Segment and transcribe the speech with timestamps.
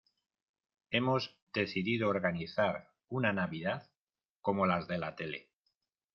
[0.89, 3.87] hemos decidido organizar una Navidad
[4.41, 5.51] como las de la tele